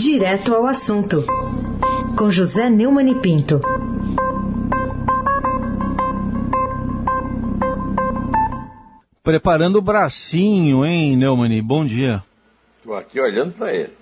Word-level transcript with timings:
Direto 0.00 0.54
ao 0.54 0.66
assunto, 0.66 1.26
com 2.16 2.30
José 2.30 2.70
Neumann 2.70 3.10
e 3.10 3.14
Pinto. 3.16 3.60
Preparando 9.22 9.76
o 9.76 9.82
bracinho, 9.82 10.86
hein, 10.86 11.14
Neumann? 11.18 11.60
Bom 11.60 11.84
dia. 11.84 12.24
Estou 12.78 12.96
aqui 12.96 13.20
olhando 13.20 13.52
para 13.52 13.74
ele. 13.74 13.92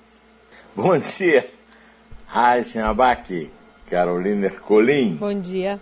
Bom 0.77 0.97
dia, 0.99 1.51
Raíssen 2.29 2.83
Abac, 2.83 3.51
Carolina 3.91 4.47
Ercolim. 4.47 5.17
Bom 5.17 5.35
dia. 5.35 5.81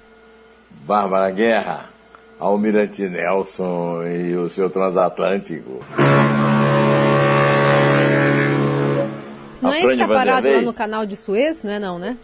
Bárbara 0.86 1.30
Guerra, 1.30 1.90
Almirante 2.40 3.06
Nelson 3.06 4.02
e 4.06 4.34
o 4.34 4.48
seu 4.48 4.70
transatlântico. 4.70 5.84
Não 9.62 9.72
é 9.72 9.78
esse 9.78 9.88
que 9.88 9.96
tá 9.98 10.08
parado 10.08 10.48
lá 10.48 10.60
no 10.62 10.72
canal 10.74 11.06
de 11.06 11.16
Suez? 11.16 11.62
Não 11.62 11.72
é 11.72 11.78
não, 11.78 11.98
né? 11.98 12.16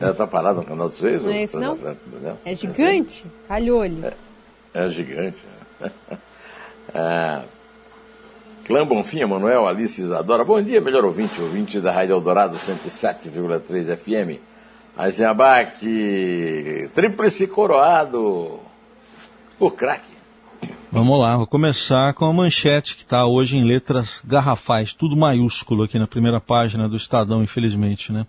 Ela 0.00 0.12
está 0.12 0.26
parada 0.26 0.60
no 0.60 0.66
canal 0.66 0.88
de 0.88 0.94
Suez? 0.94 1.22
Não 1.22 1.30
é 1.30 1.42
esse 1.42 1.56
não? 1.56 1.78
É 2.44 2.54
gigante? 2.54 3.24
Calhou-lhe. 3.48 4.04
É, 4.04 4.14
é 4.74 4.88
gigante. 4.88 5.38
é. 6.94 7.40
Clã 8.64 8.86
Bonfim, 8.86 9.24
Manuel, 9.26 9.66
Alice 9.66 10.00
Isadora. 10.00 10.42
Bom 10.42 10.60
dia, 10.62 10.80
melhor 10.80 11.04
ouvinte, 11.04 11.38
ouvinte 11.38 11.80
da 11.80 11.92
Rádio 11.92 12.14
Eldorado 12.14 12.56
107,3 12.56 13.96
FM. 13.96 14.40
Eisenbach, 14.98 15.80
tríplice 16.94 17.46
coroado, 17.48 18.60
o 19.58 19.70
craque. 19.70 20.13
Vamos 20.90 21.18
lá, 21.18 21.36
vou 21.36 21.46
começar 21.46 22.14
com 22.14 22.24
a 22.24 22.32
manchete 22.32 22.96
que 22.96 23.02
está 23.02 23.26
hoje 23.26 23.56
em 23.56 23.64
letras 23.64 24.20
garrafais, 24.24 24.94
tudo 24.94 25.16
maiúsculo 25.16 25.84
aqui 25.84 25.98
na 25.98 26.06
primeira 26.06 26.40
página 26.40 26.88
do 26.88 26.96
Estadão, 26.96 27.42
infelizmente, 27.42 28.12
né? 28.12 28.26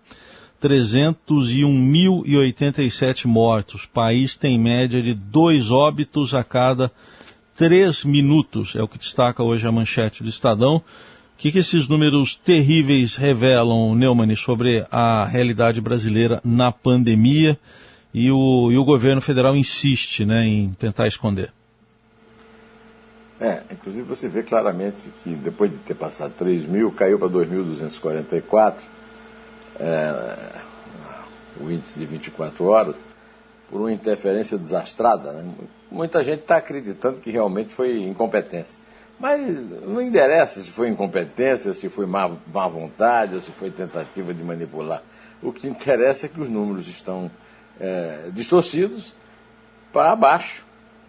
301.087 0.62 3.26
mortos. 3.26 3.86
País 3.86 4.36
tem 4.36 4.60
média 4.60 5.02
de 5.02 5.14
dois 5.14 5.70
óbitos 5.70 6.34
a 6.34 6.44
cada 6.44 6.92
três 7.56 8.04
minutos, 8.04 8.76
é 8.76 8.84
o 8.84 8.88
que 8.88 8.98
destaca 8.98 9.44
hoje 9.44 9.68
a 9.68 9.72
manchete 9.72 10.24
do 10.24 10.30
Estadão. 10.30 10.78
O 10.78 11.38
que, 11.38 11.52
que 11.52 11.60
esses 11.60 11.88
números 11.88 12.36
terríveis 12.36 13.16
revelam, 13.16 13.94
Neumann, 13.94 14.36
sobre 14.36 14.86
a 14.92 15.26
realidade 15.26 15.82
brasileira 15.82 16.42
na 16.44 16.72
pandemia? 16.72 17.58
E 18.14 18.32
o, 18.32 18.72
e 18.72 18.78
o 18.78 18.86
governo 18.86 19.20
federal 19.20 19.58
insiste 19.58 20.24
né, 20.24 20.48
em 20.48 20.70
tentar 20.80 21.08
esconder. 21.08 21.52
É, 23.40 23.62
inclusive 23.70 24.04
você 24.04 24.30
vê 24.30 24.44
claramente 24.44 25.12
que 25.24 25.32
depois 25.36 25.70
de 25.70 25.78
ter 25.78 25.94
passado 25.94 26.34
3 26.38 26.66
mil, 26.66 26.92
caiu 26.92 27.20
para 27.20 27.28
2.244 27.28 28.76
é, 29.78 30.62
o 31.60 31.70
índice 31.70 32.00
de 32.00 32.06
24 32.06 32.66
horas, 32.66 32.96
por 33.70 33.82
uma 33.82 33.92
interferência 33.92 34.58
desastrada. 34.58 35.32
Né? 35.34 35.54
Muita 35.92 36.24
gente 36.24 36.42
está 36.42 36.58
acreditando 36.58 37.20
que 37.20 37.30
realmente 37.30 37.74
foi 37.74 38.04
incompetência. 38.04 38.78
Mas 39.20 39.42
não 39.82 40.02
interessa 40.02 40.62
se 40.62 40.72
foi 40.72 40.90
incompetência, 40.90 41.74
se 41.74 41.88
foi 41.90 42.06
má, 42.06 42.32
má 42.54 42.68
vontade, 42.68 43.40
se 43.42 43.52
foi 43.52 43.72
tentativa 43.72 44.34
de 44.34 44.44
manipular. 44.44 45.02
O 45.42 45.54
que 45.54 45.68
interessa 45.68 46.26
é 46.26 46.30
que 46.30 46.40
os 46.40 46.50
números 46.50 46.88
estão 46.88 47.32
é, 47.80 48.30
distorcidos 48.32 49.14
para 49.92 50.16
baixo 50.16 50.65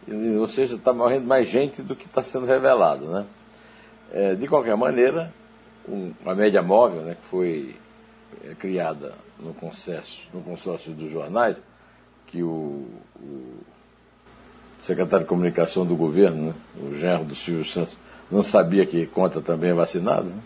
ou 0.08 0.48
seja, 0.48 0.76
está 0.76 0.92
morrendo 0.92 1.26
mais 1.26 1.48
gente 1.48 1.82
do 1.82 1.96
que 1.96 2.06
está 2.06 2.22
sendo 2.22 2.46
revelado. 2.46 3.06
Né? 3.06 3.26
É, 4.12 4.34
de 4.34 4.46
qualquer 4.46 4.76
maneira, 4.76 5.32
um, 5.88 6.12
a 6.24 6.34
média 6.34 6.62
móvel, 6.62 7.02
né, 7.02 7.16
que 7.20 7.28
foi 7.28 7.76
é, 8.44 8.54
criada 8.54 9.12
no 9.40 9.52
consórcio, 9.52 10.22
no 10.32 10.40
consórcio 10.42 10.92
dos 10.92 11.10
jornais, 11.10 11.56
que 12.28 12.42
o, 12.42 12.86
o, 13.16 13.58
secretário 14.80 15.24
de 15.24 15.28
comunicação 15.28 15.84
do 15.84 15.96
governo, 15.96 16.48
né, 16.48 16.54
o 16.80 16.94
genro 16.94 17.24
do 17.24 17.34
Silvio 17.34 17.64
Santos, 17.64 17.96
não 18.30 18.42
sabia 18.42 18.86
que 18.86 19.06
conta 19.06 19.40
também 19.40 19.70
é 19.70 19.74
vacinado. 19.74 20.28
Né? 20.28 20.40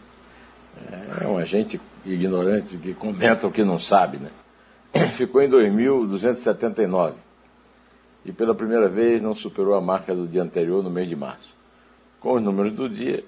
É 1.23 1.27
um 1.27 1.37
agente 1.37 1.81
ignorante 2.05 2.79
que 2.79 2.95
comenta 2.95 3.47
o 3.47 3.53
que 3.53 3.63
não 3.63 3.79
sabe. 3.79 4.19
Né? 4.19 4.31
Ficou 5.13 5.43
em 5.43 5.51
2.279 5.51 7.13
e 8.25 8.33
pela 8.33 8.55
primeira 8.55 8.89
vez 8.89 9.23
não 9.23 9.35
superou 9.35 9.75
a 9.75 9.81
marca 9.81 10.15
do 10.15 10.27
dia 10.27 10.43
anterior 10.43 10.83
no 10.83 10.91
mês 10.91 11.09
de 11.09 11.17
março. 11.17 11.49
Com 12.19 12.35
os 12.35 12.43
números 12.43 12.73
do 12.75 12.89
dia, 12.89 13.25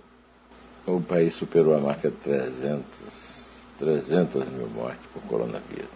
o 0.87 1.01
país 1.01 1.35
superou 1.35 1.75
a 1.75 1.81
marca 1.81 2.11
de 2.11 2.17
300, 2.17 2.85
300 3.79 4.49
mil 4.49 4.67
mortes 4.69 5.01
por 5.13 5.23
coronavírus. 5.23 5.89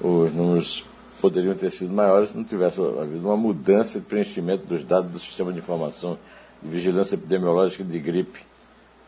Os 0.00 0.32
números 0.32 0.84
poderiam 1.20 1.54
ter 1.54 1.70
sido 1.70 1.92
maiores 1.92 2.30
se 2.30 2.36
não 2.36 2.44
tivesse 2.44 2.80
havido 2.80 3.26
uma 3.26 3.36
mudança 3.36 3.98
de 3.98 4.04
preenchimento 4.04 4.66
dos 4.66 4.84
dados 4.84 5.10
do 5.10 5.18
Sistema 5.18 5.52
de 5.52 5.58
Informação 5.58 6.18
de 6.62 6.68
Vigilância 6.68 7.14
Epidemiológica 7.14 7.82
de 7.82 7.98
Gripe. 7.98 8.40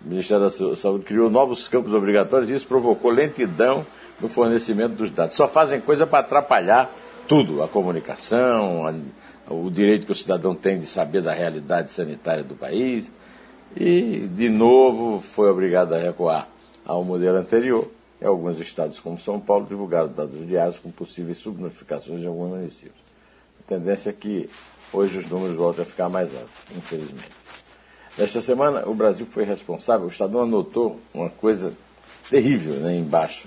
O 0.04 0.08
Ministério 0.08 0.44
da 0.44 0.76
Saúde 0.76 1.04
criou 1.04 1.28
novos 1.28 1.68
campos 1.68 1.92
obrigatórios 1.92 2.50
e 2.50 2.54
isso 2.54 2.66
provocou 2.66 3.10
lentidão 3.10 3.84
no 4.20 4.28
fornecimento 4.28 4.94
dos 4.94 5.10
dados. 5.10 5.36
Só 5.36 5.46
fazem 5.46 5.80
coisa 5.80 6.06
para 6.06 6.20
atrapalhar 6.20 6.90
tudo, 7.28 7.62
a 7.62 7.68
comunicação, 7.68 8.86
a, 8.86 9.52
o 9.52 9.70
direito 9.70 10.06
que 10.06 10.12
o 10.12 10.14
cidadão 10.14 10.54
tem 10.54 10.80
de 10.80 10.86
saber 10.86 11.22
da 11.22 11.32
realidade 11.32 11.92
sanitária 11.92 12.42
do 12.42 12.54
país, 12.54 13.08
e 13.76 14.26
de 14.26 14.48
novo 14.48 15.20
foi 15.20 15.50
obrigado 15.50 15.92
a 15.92 15.98
recuar 15.98 16.48
ao 16.84 17.04
modelo 17.04 17.36
anterior. 17.36 17.88
E 18.20 18.24
alguns 18.24 18.58
estados, 18.58 18.98
como 18.98 19.20
São 19.20 19.38
Paulo, 19.38 19.66
divulgaram 19.66 20.08
dados 20.08 20.44
diários 20.44 20.78
com 20.78 20.90
possíveis 20.90 21.38
subnotificações 21.38 22.20
em 22.20 22.26
alguns 22.26 22.50
municípios. 22.50 22.98
A 23.60 23.68
tendência 23.68 24.10
é 24.10 24.12
que 24.12 24.48
hoje 24.92 25.18
os 25.18 25.28
números 25.28 25.54
voltem 25.54 25.82
a 25.84 25.86
ficar 25.86 26.08
mais 26.08 26.34
altos, 26.34 26.76
infelizmente. 26.76 27.30
Nesta 28.16 28.40
semana, 28.40 28.88
o 28.88 28.94
Brasil 28.94 29.26
foi 29.26 29.44
responsável, 29.44 30.06
o 30.06 30.10
Estadão 30.10 30.42
anotou 30.42 30.98
uma 31.14 31.30
coisa 31.30 31.72
terrível 32.28 32.74
né, 32.80 32.96
embaixo 32.96 33.46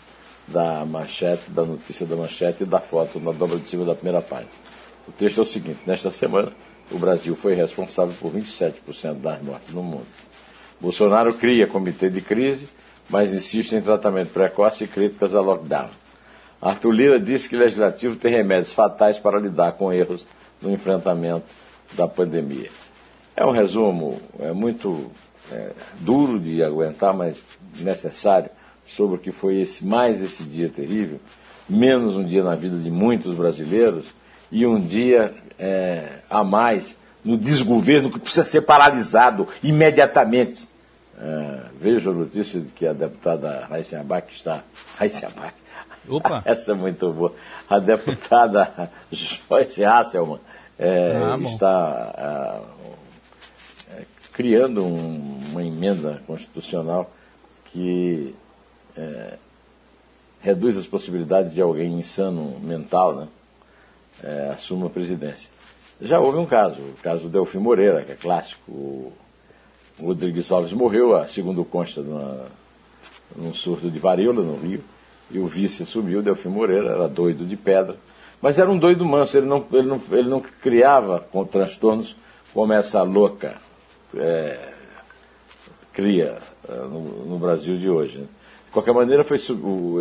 da 0.51 0.85
manchete, 0.85 1.49
da 1.49 1.63
notícia 1.63 2.05
da 2.05 2.15
manchete 2.15 2.63
e 2.63 2.65
da 2.65 2.79
foto 2.79 3.19
na 3.19 3.31
dobra 3.31 3.57
de 3.57 3.67
cima 3.67 3.85
da 3.85 3.95
primeira 3.95 4.21
página. 4.21 4.49
O 5.07 5.11
texto 5.11 5.39
é 5.39 5.41
o 5.41 5.45
seguinte: 5.45 5.79
nesta 5.85 6.11
semana, 6.11 6.51
o 6.91 6.97
Brasil 6.97 7.35
foi 7.35 7.55
responsável 7.55 8.13
por 8.19 8.31
27% 8.31 9.13
das 9.15 9.41
mortes 9.41 9.73
no 9.73 9.81
mundo. 9.81 10.05
Bolsonaro 10.79 11.33
cria 11.33 11.67
comitê 11.67 12.09
de 12.09 12.21
crise, 12.21 12.67
mas 13.09 13.33
insiste 13.33 13.73
em 13.73 13.81
tratamento 13.81 14.29
precoce 14.29 14.83
e 14.83 14.87
críticas 14.87 15.33
a 15.33 15.41
lockdown. 15.41 15.89
Arthur 16.61 16.91
Lira 16.91 17.19
disse 17.19 17.49
que 17.49 17.55
o 17.55 17.59
legislativo 17.59 18.15
tem 18.15 18.31
remédios 18.31 18.73
fatais 18.73 19.17
para 19.17 19.39
lidar 19.39 19.73
com 19.73 19.91
erros 19.91 20.25
no 20.61 20.71
enfrentamento 20.71 21.45
da 21.93 22.07
pandemia. 22.07 22.69
É 23.35 23.45
um 23.45 23.51
resumo 23.51 24.21
é 24.39 24.51
muito 24.51 25.11
é, 25.51 25.71
duro 25.99 26.39
de 26.39 26.63
aguentar, 26.63 27.13
mas 27.13 27.41
necessário 27.79 28.49
sobre 28.95 29.15
o 29.15 29.19
que 29.19 29.31
foi 29.31 29.61
esse 29.61 29.85
mais 29.85 30.21
esse 30.21 30.43
dia 30.43 30.69
terrível, 30.69 31.19
menos 31.69 32.15
um 32.15 32.23
dia 32.23 32.43
na 32.43 32.55
vida 32.55 32.77
de 32.77 32.89
muitos 32.89 33.35
brasileiros 33.35 34.05
e 34.51 34.65
um 34.65 34.79
dia 34.79 35.33
é, 35.57 36.19
a 36.29 36.43
mais 36.43 36.95
no 37.23 37.37
desgoverno 37.37 38.11
que 38.11 38.19
precisa 38.19 38.43
ser 38.43 38.61
paralisado 38.61 39.47
imediatamente. 39.63 40.67
É, 41.19 41.59
vejo 41.79 42.09
a 42.09 42.13
notícia 42.13 42.59
de 42.59 42.67
que 42.69 42.85
a 42.85 42.93
deputada 42.93 43.65
Raíssa 43.69 43.99
Abac 43.99 44.33
está. 44.33 44.63
Raíssa 44.97 45.27
Abac. 45.27 45.53
Opa! 46.09 46.41
Essa 46.45 46.71
é 46.71 46.75
muito 46.75 47.11
boa. 47.13 47.33
A 47.69 47.79
deputada 47.79 48.91
Joyce 49.11 49.85
Hasselman 49.85 50.39
é, 50.79 51.13
ah, 51.15 51.37
está 51.43 52.63
é, 53.95 54.05
criando 54.33 54.83
um, 54.83 55.39
uma 55.51 55.63
emenda 55.63 56.21
constitucional 56.25 57.11
que 57.65 58.35
é, 58.97 59.37
reduz 60.41 60.77
as 60.77 60.87
possibilidades 60.87 61.53
de 61.53 61.61
alguém 61.61 61.99
insano 61.99 62.59
mental 62.61 63.15
né, 63.15 63.27
é, 64.23 64.51
assuma 64.53 64.87
a 64.87 64.89
presidência. 64.89 65.49
Já 66.01 66.19
houve 66.19 66.39
um 66.39 66.45
caso, 66.45 66.81
o 66.81 66.95
caso 67.03 67.23
do 67.23 67.29
Delfim 67.29 67.59
Moreira, 67.59 68.03
que 68.03 68.11
é 68.11 68.15
clássico. 68.15 68.71
O 68.71 69.13
Rodrigues 69.99 70.51
Alves 70.51 70.73
morreu, 70.73 71.27
segundo 71.27 71.63
consta, 71.63 72.01
numa, 72.01 72.47
num 73.35 73.53
surto 73.53 73.89
de 73.89 73.99
varíola 73.99 74.41
no 74.41 74.57
Rio, 74.57 74.83
e 75.29 75.37
o 75.37 75.45
vice 75.45 75.85
sumiu, 75.85 76.23
Delfim 76.23 76.49
Moreira, 76.49 76.89
era 76.89 77.07
doido 77.07 77.45
de 77.45 77.55
pedra, 77.55 77.95
mas 78.41 78.57
era 78.57 78.69
um 78.69 78.77
doido 78.77 79.05
manso, 79.05 79.37
ele 79.37 79.45
não, 79.45 79.63
ele 79.71 79.87
não, 79.87 80.01
ele 80.11 80.29
não 80.29 80.39
criava 80.39 81.19
com 81.19 81.45
transtornos 81.45 82.15
como 82.53 82.73
essa 82.73 83.03
louca 83.03 83.55
é, 84.15 84.73
cria 85.93 86.39
é, 86.67 86.73
no, 86.73 87.25
no, 87.25 87.37
Brasil 87.37 87.77
de 87.77 87.89
hoje. 87.89 88.19
Né? 88.19 88.27
De 88.71 88.73
qualquer 88.73 88.93
maneira, 88.93 89.25
foi, 89.25 89.35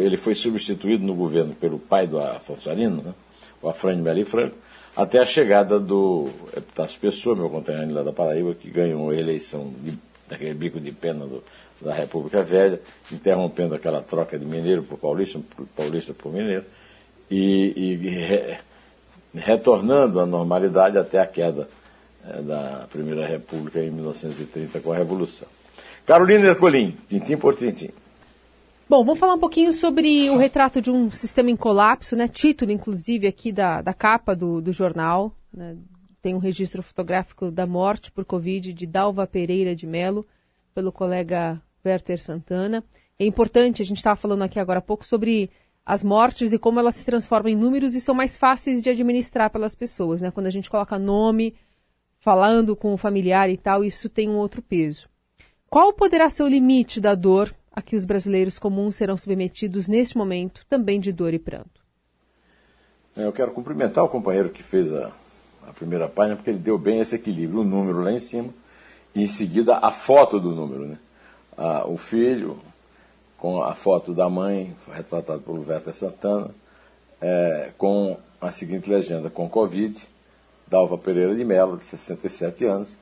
ele 0.00 0.16
foi 0.16 0.32
substituído 0.32 1.04
no 1.04 1.12
governo 1.12 1.52
pelo 1.56 1.76
pai 1.76 2.06
do 2.06 2.20
Afonso 2.20 2.72
né, 2.72 3.14
o 3.60 3.68
Afrânio 3.68 4.04
Meli 4.04 4.24
Franco, 4.24 4.54
até 4.96 5.18
a 5.18 5.24
chegada 5.24 5.80
do 5.80 6.28
Epitácio 6.56 7.00
Pessoa, 7.00 7.34
meu 7.34 7.50
conterrâneo 7.50 7.96
lá 7.96 8.04
da 8.04 8.12
Paraíba, 8.12 8.54
que 8.54 8.70
ganhou 8.70 9.10
a 9.10 9.16
eleição 9.16 9.72
de 9.82 9.98
naquele 10.30 10.54
bico 10.54 10.78
de 10.78 10.92
pena 10.92 11.26
do, 11.26 11.42
da 11.80 11.92
República 11.92 12.44
Velha, 12.44 12.80
interrompendo 13.10 13.74
aquela 13.74 14.00
troca 14.00 14.38
de 14.38 14.46
mineiro 14.46 14.84
por 14.84 14.98
paulista, 14.98 15.40
por 15.56 15.66
paulista 15.76 16.14
por 16.14 16.32
mineiro, 16.32 16.64
e, 17.28 17.72
e 17.76 17.96
re, 17.96 18.58
retornando 19.34 20.20
à 20.20 20.26
normalidade 20.26 20.96
até 20.96 21.18
a 21.18 21.26
queda 21.26 21.68
é, 22.24 22.40
da 22.40 22.86
Primeira 22.88 23.26
República 23.26 23.80
em 23.80 23.90
1930 23.90 24.78
com 24.78 24.92
a 24.92 24.96
Revolução. 24.96 25.48
Carolina 26.06 26.50
Ercolim, 26.50 26.96
tintim 27.08 27.36
por 27.36 27.56
tintim. 27.56 27.90
Bom, 28.90 29.04
vamos 29.04 29.20
falar 29.20 29.34
um 29.34 29.38
pouquinho 29.38 29.72
sobre 29.72 30.28
o 30.30 30.36
retrato 30.36 30.82
de 30.82 30.90
um 30.90 31.12
sistema 31.12 31.48
em 31.48 31.54
colapso, 31.54 32.16
né? 32.16 32.26
Título, 32.26 32.72
inclusive, 32.72 33.28
aqui 33.28 33.52
da, 33.52 33.80
da 33.80 33.94
capa 33.94 34.34
do, 34.34 34.60
do 34.60 34.72
jornal. 34.72 35.32
Né? 35.54 35.76
Tem 36.20 36.34
um 36.34 36.38
registro 36.38 36.82
fotográfico 36.82 37.52
da 37.52 37.68
morte 37.68 38.10
por 38.10 38.24
Covid 38.24 38.72
de 38.72 38.86
Dalva 38.88 39.28
Pereira 39.28 39.76
de 39.76 39.86
Melo, 39.86 40.26
pelo 40.74 40.90
colega 40.90 41.62
Werther 41.86 42.20
Santana. 42.20 42.82
É 43.16 43.24
importante, 43.24 43.80
a 43.80 43.84
gente 43.84 43.98
estava 43.98 44.16
falando 44.16 44.42
aqui 44.42 44.58
agora 44.58 44.80
há 44.80 44.82
pouco 44.82 45.04
sobre 45.04 45.50
as 45.86 46.02
mortes 46.02 46.52
e 46.52 46.58
como 46.58 46.80
elas 46.80 46.96
se 46.96 47.04
transformam 47.04 47.52
em 47.52 47.56
números 47.56 47.94
e 47.94 48.00
são 48.00 48.12
mais 48.12 48.36
fáceis 48.36 48.82
de 48.82 48.90
administrar 48.90 49.50
pelas 49.50 49.76
pessoas, 49.76 50.20
né? 50.20 50.32
Quando 50.32 50.48
a 50.48 50.50
gente 50.50 50.68
coloca 50.68 50.98
nome, 50.98 51.54
falando 52.18 52.74
com 52.74 52.92
o 52.92 52.98
familiar 52.98 53.50
e 53.50 53.56
tal, 53.56 53.84
isso 53.84 54.08
tem 54.08 54.28
um 54.28 54.36
outro 54.36 54.60
peso. 54.60 55.08
Qual 55.68 55.92
poderá 55.92 56.28
ser 56.28 56.42
o 56.42 56.48
limite 56.48 57.00
da 57.00 57.14
dor 57.14 57.54
a 57.80 57.82
que 57.82 57.96
os 57.96 58.04
brasileiros 58.04 58.58
comuns 58.58 58.94
serão 58.94 59.16
submetidos 59.16 59.88
neste 59.88 60.16
momento, 60.16 60.64
também 60.68 61.00
de 61.00 61.12
dor 61.12 61.34
e 61.34 61.38
pranto? 61.38 61.80
É, 63.16 63.24
eu 63.24 63.32
quero 63.32 63.50
cumprimentar 63.50 64.04
o 64.04 64.08
companheiro 64.08 64.50
que 64.50 64.62
fez 64.62 64.92
a, 64.92 65.10
a 65.66 65.72
primeira 65.72 66.08
página, 66.08 66.36
porque 66.36 66.50
ele 66.50 66.58
deu 66.58 66.78
bem 66.78 67.00
esse 67.00 67.16
equilíbrio, 67.16 67.60
o 67.60 67.64
número 67.64 68.02
lá 68.02 68.12
em 68.12 68.18
cima 68.18 68.52
e 69.14 69.24
em 69.24 69.28
seguida 69.28 69.78
a 69.78 69.90
foto 69.90 70.38
do 70.38 70.54
número, 70.54 70.86
né? 70.86 70.98
o 71.86 71.96
filho, 71.96 72.58
com 73.36 73.62
a 73.62 73.74
foto 73.74 74.14
da 74.14 74.28
mãe, 74.30 74.74
retratado 74.92 75.40
pelo 75.40 75.66
Werther 75.66 75.94
Santana, 75.94 76.50
é, 77.20 77.70
com 77.76 78.16
a 78.40 78.50
seguinte 78.50 78.88
legenda, 78.88 79.28
com 79.28 79.48
Covid, 79.48 79.98
Dalva 80.66 80.96
Pereira 80.96 81.34
de 81.34 81.44
Mello, 81.44 81.76
de 81.76 81.84
67 81.84 82.64
anos, 82.64 82.96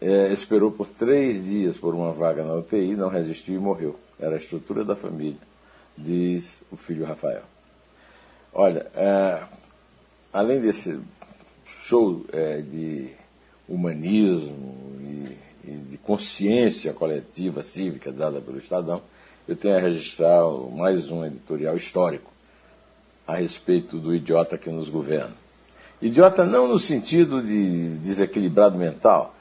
é, 0.00 0.32
esperou 0.32 0.70
por 0.70 0.86
três 0.86 1.44
dias 1.44 1.76
por 1.76 1.94
uma 1.94 2.12
vaga 2.12 2.44
na 2.44 2.54
UTI, 2.54 2.94
não 2.94 3.08
resistiu 3.08 3.54
e 3.54 3.58
morreu. 3.58 3.98
Era 4.18 4.34
a 4.34 4.38
estrutura 4.38 4.84
da 4.84 4.96
família, 4.96 5.40
diz 5.96 6.62
o 6.70 6.76
filho 6.76 7.04
Rafael. 7.04 7.42
Olha, 8.52 8.86
é, 8.94 9.42
além 10.32 10.60
desse 10.60 11.00
show 11.64 12.24
é, 12.32 12.60
de 12.60 13.10
humanismo 13.68 14.74
e 15.00 15.50
e 15.64 15.70
de 15.70 15.98
consciência 15.98 16.92
coletiva 16.92 17.62
cívica 17.62 18.10
dada 18.10 18.40
pelo 18.40 18.58
Estadão, 18.58 19.02
eu 19.46 19.56
tenho 19.56 19.76
a 19.76 19.80
registrar 19.80 20.44
mais 20.72 21.10
um 21.10 21.24
editorial 21.24 21.76
histórico 21.76 22.30
a 23.26 23.36
respeito 23.36 23.98
do 23.98 24.14
idiota 24.14 24.56
que 24.56 24.70
nos 24.70 24.88
governa. 24.88 25.34
Idiota 26.00 26.44
não 26.44 26.66
no 26.66 26.78
sentido 26.78 27.42
de 27.42 27.90
desequilibrado 27.98 28.78
mental, 28.78 29.34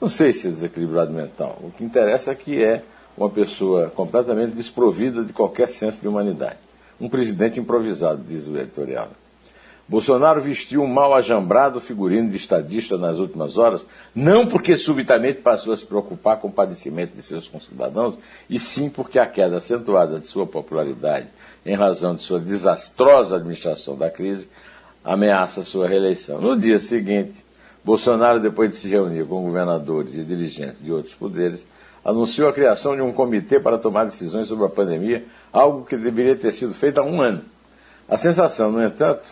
não 0.00 0.08
sei 0.08 0.32
se 0.32 0.48
é 0.48 0.50
desequilibrado 0.50 1.12
mental, 1.12 1.58
o 1.62 1.70
que 1.70 1.84
interessa 1.84 2.32
é 2.32 2.34
que 2.34 2.62
é 2.62 2.82
uma 3.16 3.30
pessoa 3.30 3.90
completamente 3.90 4.54
desprovida 4.54 5.24
de 5.24 5.32
qualquer 5.32 5.68
senso 5.68 6.00
de 6.00 6.08
humanidade. 6.08 6.58
Um 7.00 7.08
presidente 7.08 7.58
improvisado, 7.58 8.22
diz 8.26 8.46
o 8.46 8.56
editorial. 8.56 9.08
Bolsonaro 9.88 10.42
vestiu 10.42 10.82
um 10.82 10.86
mal 10.86 11.14
ajambrado 11.14 11.80
figurino 11.80 12.28
de 12.28 12.36
estadista 12.36 12.98
nas 12.98 13.18
últimas 13.18 13.56
horas, 13.56 13.86
não 14.14 14.46
porque 14.46 14.76
subitamente 14.76 15.40
passou 15.40 15.72
a 15.72 15.76
se 15.76 15.86
preocupar 15.86 16.38
com 16.40 16.48
o 16.48 16.52
padecimento 16.52 17.14
de 17.14 17.22
seus 17.22 17.46
concidadãos, 17.46 18.18
e 18.50 18.58
sim 18.58 18.90
porque 18.90 19.18
a 19.18 19.26
queda 19.26 19.58
acentuada 19.58 20.18
de 20.18 20.26
sua 20.26 20.44
popularidade, 20.44 21.28
em 21.64 21.76
razão 21.76 22.16
de 22.16 22.22
sua 22.22 22.40
desastrosa 22.40 23.36
administração 23.36 23.96
da 23.96 24.10
crise, 24.10 24.48
ameaça 25.04 25.62
sua 25.62 25.88
reeleição. 25.88 26.40
No 26.40 26.56
dia 26.56 26.80
seguinte, 26.80 27.45
Bolsonaro, 27.86 28.40
depois 28.40 28.68
de 28.70 28.76
se 28.78 28.88
reunir 28.88 29.24
com 29.26 29.44
governadores 29.44 30.16
e 30.16 30.24
dirigentes 30.24 30.82
de 30.82 30.90
outros 30.90 31.14
poderes, 31.14 31.64
anunciou 32.04 32.48
a 32.48 32.52
criação 32.52 32.96
de 32.96 33.00
um 33.00 33.12
comitê 33.12 33.60
para 33.60 33.78
tomar 33.78 34.06
decisões 34.06 34.48
sobre 34.48 34.66
a 34.66 34.68
pandemia, 34.68 35.24
algo 35.52 35.86
que 35.86 35.96
deveria 35.96 36.34
ter 36.34 36.52
sido 36.52 36.74
feito 36.74 36.98
há 36.98 37.04
um 37.04 37.20
ano. 37.20 37.42
A 38.08 38.18
sensação, 38.18 38.72
no 38.72 38.82
entanto, 38.82 39.28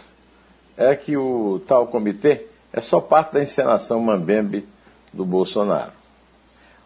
é 0.76 0.94
que 0.94 1.16
o 1.16 1.62
tal 1.66 1.88
comitê 1.88 2.46
é 2.72 2.80
só 2.80 3.00
parte 3.00 3.32
da 3.32 3.42
encenação 3.42 4.00
mambembe 4.00 4.64
do 5.12 5.24
Bolsonaro. 5.24 5.90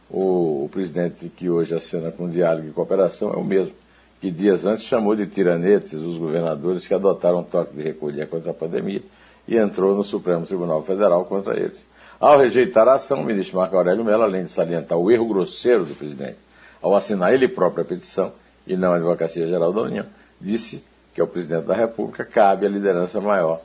O, 0.09 0.65
o 0.65 0.71
presidente 0.73 1.29
que 1.29 1.51
hoje 1.51 1.75
acena 1.75 2.11
com 2.11 2.31
diálogo 2.31 2.67
e 2.67 2.71
cooperação 2.71 3.31
é 3.35 3.37
o 3.37 3.45
mesmo, 3.45 3.75
que 4.23 4.31
dias 4.31 4.65
antes 4.65 4.85
chamou 4.85 5.15
de 5.15 5.27
tiranetes 5.27 5.93
os 5.93 6.17
governadores 6.17 6.89
que 6.89 6.95
adotaram 6.95 7.43
toque 7.43 7.77
de 7.77 7.83
recolher 7.83 8.27
contra 8.27 8.53
a 8.53 8.55
pandemia 8.55 9.03
e 9.49 9.57
entrou 9.57 9.97
no 9.97 10.05
Supremo 10.05 10.47
Tribunal 10.47 10.83
Federal 10.85 11.25
contra 11.25 11.59
eles. 11.59 11.85
Ao 12.21 12.39
rejeitar 12.39 12.87
a 12.87 12.95
ação, 12.95 13.23
o 13.23 13.25
ministro 13.25 13.57
Marco 13.57 13.77
Aurélio 13.77 14.05
Mello, 14.05 14.23
além 14.23 14.45
de 14.45 14.51
salientar 14.51 14.99
o 14.99 15.11
erro 15.11 15.27
grosseiro 15.27 15.85
do 15.85 15.95
presidente 15.95 16.37
ao 16.81 16.95
assinar 16.95 17.35
ele 17.35 17.49
próprio 17.49 17.83
a 17.83 17.85
petição 17.85 18.33
e 18.67 18.77
não 18.77 18.93
a 18.93 18.97
Advocacia 18.97 19.49
Geral 19.49 19.73
da 19.73 19.81
União, 19.81 20.07
disse 20.41 20.85
que 21.13 21.21
ao 21.21 21.27
presidente 21.27 21.65
da 21.65 21.75
República 21.75 22.25
cabe 22.25 22.67
a 22.67 22.69
liderança 22.69 23.21
maior 23.21 23.61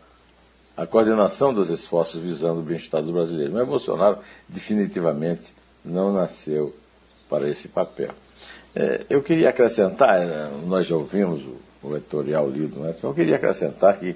a 0.75 0.87
coordenação 0.87 1.53
dos 1.53 1.69
esforços 1.69 2.21
visando 2.21 2.59
o 2.59 2.63
bem-estar 2.63 3.01
dos 3.01 3.11
brasileiros. 3.11 3.53
Mas 3.53 3.67
Bolsonaro 3.67 4.17
definitivamente 4.49 5.53
não 5.85 6.11
nasceu 6.11 6.75
para 7.29 7.47
esse 7.47 7.67
papel. 7.67 8.09
É, 8.75 9.01
eu 9.09 9.21
queria 9.21 9.49
acrescentar, 9.49 10.19
é, 10.19 10.49
nós 10.65 10.87
já 10.87 10.95
ouvimos 10.95 11.43
o, 11.43 11.87
o 11.87 11.95
editorial 11.95 12.49
lido, 12.49 12.79
né? 12.79 12.95
eu 13.01 13.13
queria 13.13 13.35
acrescentar 13.35 13.99
que 13.99 14.15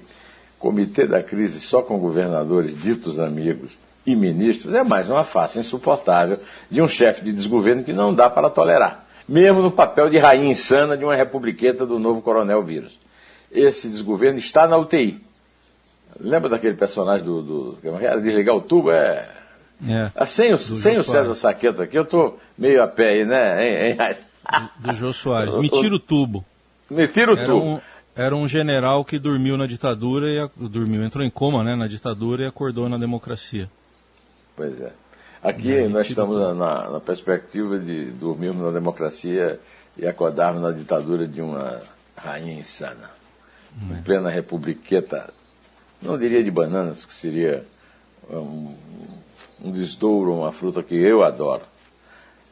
comitê 0.58 1.06
da 1.06 1.22
crise 1.22 1.60
só 1.60 1.82
com 1.82 1.98
governadores 1.98 2.80
ditos 2.80 3.18
amigos 3.18 3.78
e 4.06 4.16
ministros 4.16 4.74
é 4.74 4.82
mais 4.82 5.08
uma 5.08 5.24
face 5.24 5.58
insuportável 5.58 6.40
de 6.70 6.82
um 6.82 6.88
chefe 6.88 7.22
de 7.22 7.32
desgoverno 7.32 7.84
que 7.84 7.92
não 7.92 8.14
dá 8.14 8.28
para 8.28 8.50
tolerar, 8.50 9.06
mesmo 9.28 9.62
no 9.62 9.70
papel 9.70 10.10
de 10.10 10.18
rainha 10.18 10.50
insana 10.50 10.96
de 10.96 11.04
uma 11.04 11.14
republiqueta 11.14 11.86
do 11.86 11.98
novo 11.98 12.22
coronel 12.22 12.62
vírus. 12.62 12.98
Esse 13.50 13.88
desgoverno 13.88 14.38
está 14.38 14.66
na 14.66 14.76
UTI 14.76 15.28
Lembra 16.20 16.48
daquele 16.48 16.74
personagem 16.74 17.24
do. 17.24 17.42
do 17.42 17.78
era 18.00 18.20
desligar 18.20 18.54
o 18.54 18.60
tubo? 18.60 18.90
É. 18.90 19.28
é 19.86 20.10
ah, 20.14 20.26
sem 20.26 20.52
o, 20.52 20.58
sem 20.58 20.98
o 20.98 21.04
César 21.04 21.34
Saqueta 21.34 21.84
aqui, 21.84 21.96
eu 21.96 22.02
estou 22.02 22.38
meio 22.56 22.82
a 22.82 22.88
pé 22.88 23.10
aí, 23.10 23.24
né? 23.24 23.64
Hein, 23.64 23.96
hein? 24.00 24.16
Do, 24.82 24.88
do 24.88 24.96
Jô 24.96 25.12
Soares. 25.12 25.56
Me 25.56 25.68
tira 25.70 25.94
o 25.94 26.00
tubo. 26.00 26.44
Me 26.90 27.06
tira 27.06 27.32
o 27.32 27.36
era 27.36 27.46
tubo. 27.46 27.64
Um, 27.64 27.80
era 28.18 28.34
um 28.34 28.48
general 28.48 29.04
que 29.04 29.16
dormiu 29.16 29.56
na 29.56 29.64
ditadura 29.64 30.28
e 30.28 30.40
a, 30.40 30.50
dormiu, 30.56 31.04
entrou 31.04 31.24
em 31.24 31.30
coma, 31.30 31.62
né, 31.62 31.76
na 31.76 31.86
ditadura 31.86 32.42
e 32.42 32.46
acordou 32.46 32.88
na 32.88 32.98
democracia. 32.98 33.70
Pois 34.56 34.78
é. 34.80 34.92
Aqui 35.40 35.72
aí, 35.72 35.88
nós 35.88 36.08
estamos 36.08 36.36
na, 36.36 36.90
na, 36.90 37.00
perspectiva 37.00 37.78
de 37.78 38.06
dormirmos 38.06 38.60
na 38.60 38.72
democracia 38.72 39.60
e 39.96 40.04
acordarmos 40.04 40.60
na 40.60 40.72
ditadura 40.72 41.28
de 41.28 41.40
uma 41.40 41.80
rainha 42.16 42.58
insana. 42.58 43.08
É. 43.88 43.94
Em 43.94 44.02
plena 44.02 44.28
republiqueta 44.28 45.32
não 46.02 46.18
diria 46.18 46.42
de 46.42 46.50
bananas, 46.50 47.04
que 47.04 47.14
seria 47.14 47.64
um, 48.28 48.74
um 49.62 49.70
desdouro, 49.70 50.34
uma 50.34 50.50
fruta 50.50 50.82
que 50.82 50.96
eu 50.96 51.22
adoro. 51.22 51.62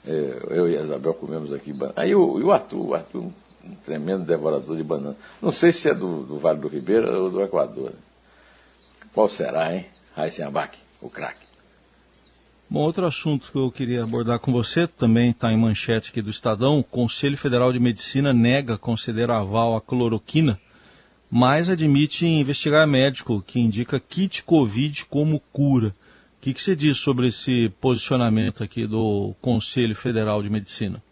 É, 0.06 0.46
eu 0.50 0.70
e 0.70 0.78
a 0.78 0.82
Isabel 0.82 1.14
comemos 1.14 1.52
aqui 1.52 1.72
bananas. 1.72 1.98
Aí 1.98 2.14
o, 2.14 2.38
o 2.40 2.52
Arthur, 2.52 2.86
o 2.86 2.94
Arthur, 2.94 3.32
um 3.70 3.74
tremendo 3.84 4.24
devorador 4.24 4.76
de 4.76 4.82
bananas. 4.82 5.16
Não 5.40 5.52
sei 5.52 5.72
se 5.72 5.88
é 5.88 5.94
do, 5.94 6.22
do 6.22 6.38
Vale 6.38 6.60
do 6.60 6.68
Ribeira 6.68 7.18
ou 7.18 7.30
do 7.30 7.42
Equador. 7.42 7.92
Qual 9.12 9.28
será, 9.28 9.74
hein? 9.74 9.86
Raíssen 10.14 10.44
Abac, 10.44 10.78
o 11.00 11.10
craque. 11.10 11.46
Bom, 12.68 12.80
outro 12.80 13.06
assunto 13.06 13.52
que 13.52 13.58
eu 13.58 13.70
queria 13.70 14.02
abordar 14.02 14.40
com 14.40 14.52
você, 14.52 14.86
também 14.86 15.30
está 15.30 15.52
em 15.52 15.56
manchete 15.56 16.10
aqui 16.10 16.20
do 16.20 16.30
Estadão, 16.30 16.80
o 16.80 16.84
Conselho 16.84 17.36
Federal 17.36 17.72
de 17.72 17.78
Medicina 17.78 18.32
nega 18.32 18.76
conceder 18.76 19.30
aval 19.30 19.76
à 19.76 19.80
cloroquina 19.80 20.58
mas 21.30 21.68
admite 21.68 22.26
investigar 22.26 22.86
médico 22.86 23.42
que 23.42 23.60
indica 23.60 24.00
kit 24.00 24.42
Covid 24.44 25.04
como 25.06 25.40
cura. 25.52 25.88
O 25.88 26.40
que, 26.40 26.54
que 26.54 26.62
você 26.62 26.76
diz 26.76 26.98
sobre 26.98 27.28
esse 27.28 27.68
posicionamento 27.80 28.62
aqui 28.62 28.86
do 28.86 29.34
Conselho 29.40 29.96
Federal 29.96 30.42
de 30.42 30.48
Medicina? 30.48 31.02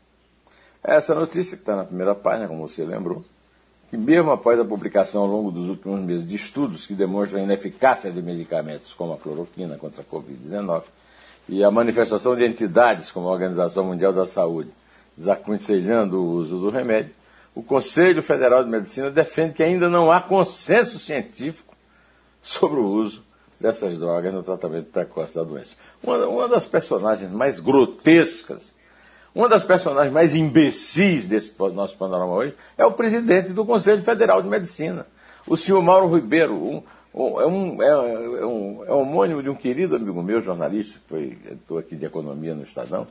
Essa 0.85 1.15
notícia 1.15 1.57
que 1.57 1.63
está 1.63 1.75
na 1.75 1.85
primeira 1.85 2.15
página, 2.15 2.47
como 2.47 2.69
você 2.69 2.85
lembrou, 2.85 3.25
que 3.89 3.97
mesmo 3.97 4.31
após 4.31 4.61
a 4.61 4.65
publicação 4.65 5.23
ao 5.23 5.29
longo 5.29 5.51
dos 5.51 5.71
últimos 5.71 5.99
meses 6.01 6.27
de 6.27 6.35
estudos 6.35 6.87
que 6.87 6.93
demonstram 6.95 7.41
a 7.41 7.45
ineficácia 7.45 8.13
de 8.13 8.21
medicamentos 8.21 8.93
como 8.93 9.15
a 9.15 9.17
cloroquina 9.17 9.79
contra 9.79 10.03
a 10.03 10.05
Covid-19 10.05 10.83
e 11.49 11.65
a 11.65 11.71
manifestação 11.71 12.37
de 12.37 12.45
entidades 12.45 13.11
como 13.11 13.29
a 13.29 13.33
Organização 13.33 13.85
Mundial 13.85 14.13
da 14.13 14.27
Saúde 14.27 14.71
desaconselhando 15.17 16.21
o 16.21 16.33
uso 16.33 16.59
do 16.59 16.71
remédio, 16.71 17.15
o 17.55 17.63
Conselho 17.63 18.23
Federal 18.23 18.63
de 18.65 18.69
Medicina 18.69 19.11
defende 19.11 19.55
que 19.55 19.63
ainda 19.63 19.89
não 19.89 20.11
há 20.11 20.21
consenso 20.21 20.99
científico 20.99 21.75
sobre 22.43 22.81
o 22.81 22.87
uso 22.87 23.23
dessas 23.61 23.99
drogas 23.99 24.35
no 24.35 24.43
tratamento 24.43 24.91
precoce 24.91 25.37
da 25.37 25.45
doença. 25.45 25.77
Uma, 26.03 26.27
uma 26.27 26.49
das 26.49 26.67
personagens 26.67 27.31
mais 27.31 27.61
grotescas, 27.61 28.74
uma 29.35 29.49
das 29.49 29.65
personagens 29.65 30.13
mais 30.13 30.35
imbecis 30.35 31.27
desse 31.27 31.53
nosso 31.75 31.97
panorama 31.97 32.33
hoje 32.33 32.55
é 32.79 32.87
o 32.87 32.93
presidente 32.93 33.53
do 33.53 33.65
Conselho 33.65 34.03
Federal 34.03 34.41
de 34.41 34.49
Medicina, 34.49 35.07
o 35.47 35.57
senhor 35.57 35.83
Mauro 35.83 36.15
Ribeiro, 36.15 36.55
um, 36.55 36.83
um, 37.13 37.41
é, 37.41 37.47
um, 37.47 37.83
é, 37.83 37.89
é, 37.89 38.47
um, 38.47 38.85
é 38.87 38.93
homônimo 38.93 39.43
de 39.43 39.51
um 39.51 39.55
querido 39.55 39.97
amigo 39.97 40.23
meu, 40.23 40.41
jornalista, 40.41 40.99
que 40.99 41.09
foi 41.67 41.79
aqui 41.81 41.97
de 41.97 42.07
economia 42.07 42.55
no 42.55 42.63
Estadão, 42.63 43.07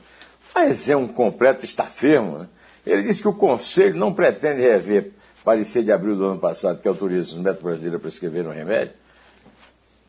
mas 0.54 0.88
é 0.88 0.96
um 0.96 1.06
completo 1.06 1.64
estafermo. 1.64 2.38
Né? 2.38 2.48
Ele 2.86 3.02
disse 3.02 3.20
que 3.20 3.28
o 3.28 3.34
Conselho 3.34 3.96
não 3.96 4.14
pretende 4.14 4.62
rever 4.62 5.12
parecer 5.44 5.84
de 5.84 5.92
abril 5.92 6.16
do 6.16 6.24
ano 6.24 6.40
passado 6.40 6.80
que 6.80 6.88
autoriza 6.88 7.34
os 7.34 7.38
médicos 7.38 7.64
brasileiros 7.64 8.00
a 8.00 8.02
prescrever 8.02 8.46
um 8.46 8.50
remédio, 8.50 8.94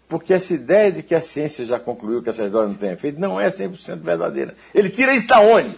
porque 0.07 0.34
essa 0.34 0.53
ideia 0.53 0.91
de 0.91 1.03
que 1.03 1.13
a 1.13 1.22
ciência 1.22 1.65
já 1.65 1.77
concluiu 1.77 2.24
que 2.24 2.29
essas 2.29 2.50
drogas 2.50 2.69
não 2.69 2.77
têm 2.77 2.91
efeito 2.91 3.19
não 3.19 3.39
é 3.39 3.48
100% 3.48 3.98
verdadeira. 4.00 4.55
Ele 4.74 4.89
tira 4.89 5.13
isso 5.13 5.27
da 5.27 5.41
onde? 5.41 5.77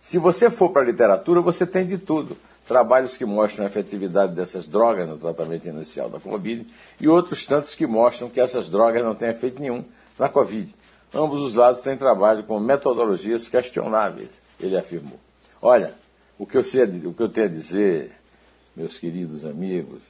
Se 0.00 0.18
você 0.18 0.48
for 0.50 0.70
para 0.70 0.82
a 0.82 0.84
literatura, 0.84 1.40
você 1.40 1.66
tem 1.66 1.86
de 1.86 1.98
tudo. 1.98 2.36
Trabalhos 2.66 3.16
que 3.16 3.24
mostram 3.24 3.64
a 3.64 3.68
efetividade 3.68 4.34
dessas 4.34 4.66
drogas 4.66 5.08
no 5.08 5.18
tratamento 5.18 5.66
inicial 5.66 6.08
da 6.08 6.20
Covid 6.20 6.66
e 7.00 7.08
outros 7.08 7.44
tantos 7.44 7.74
que 7.74 7.86
mostram 7.86 8.30
que 8.30 8.40
essas 8.40 8.68
drogas 8.68 9.02
não 9.04 9.14
têm 9.14 9.30
efeito 9.30 9.60
nenhum 9.60 9.84
na 10.18 10.28
Covid. 10.28 10.72
Ambos 11.12 11.42
os 11.42 11.54
lados 11.54 11.80
têm 11.80 11.96
trabalho 11.96 12.44
com 12.44 12.60
metodologias 12.60 13.48
questionáveis, 13.48 14.30
ele 14.60 14.76
afirmou. 14.76 15.18
Olha, 15.60 15.94
o 16.38 16.46
que 16.46 16.56
eu, 16.56 16.62
sei, 16.62 16.84
o 16.84 17.12
que 17.12 17.22
eu 17.22 17.28
tenho 17.28 17.46
a 17.46 17.50
dizer 17.50 18.12
meus 18.76 18.96
queridos 18.98 19.44
amigos, 19.44 20.00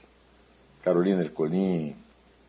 Carolina 0.82 1.22
Ercolim 1.22 1.96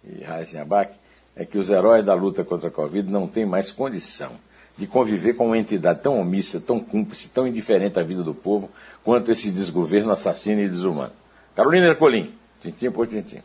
e 0.03 0.23
Raíssen 0.23 0.59
Abac, 0.59 0.93
é 1.35 1.45
que 1.45 1.57
os 1.57 1.69
heróis 1.69 2.05
da 2.05 2.13
luta 2.13 2.43
contra 2.43 2.67
a 2.67 2.71
Covid 2.71 3.09
não 3.09 3.27
têm 3.27 3.45
mais 3.45 3.71
condição 3.71 4.31
de 4.77 4.87
conviver 4.87 5.33
com 5.33 5.47
uma 5.47 5.57
entidade 5.57 6.01
tão 6.01 6.19
omissa, 6.19 6.59
tão 6.59 6.79
cúmplice, 6.79 7.29
tão 7.29 7.47
indiferente 7.47 7.99
à 7.99 8.03
vida 8.03 8.23
do 8.23 8.33
povo, 8.33 8.69
quanto 9.03 9.31
esse 9.31 9.51
desgoverno 9.51 10.11
assassino 10.11 10.61
e 10.61 10.69
desumano. 10.69 11.13
Carolina 11.55 11.87
Ercolim, 11.87 12.33
tintim 12.61 12.91
por 12.91 13.07
tintim. 13.07 13.41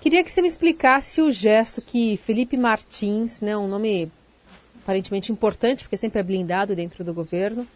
Queria 0.00 0.24
que 0.24 0.30
você 0.30 0.40
me 0.40 0.48
explicasse 0.48 1.20
o 1.20 1.30
gesto 1.30 1.82
que 1.82 2.16
Felipe 2.16 2.56
Martins, 2.56 3.40
né, 3.42 3.56
um 3.56 3.68
nome 3.68 4.10
aparentemente 4.82 5.30
importante, 5.30 5.84
porque 5.84 5.96
sempre 5.96 6.20
é 6.20 6.22
blindado 6.22 6.74
dentro 6.74 7.04
do 7.04 7.12
governo, 7.12 7.66